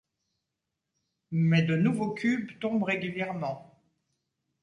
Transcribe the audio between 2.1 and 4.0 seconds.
cubes tombent régulièrement.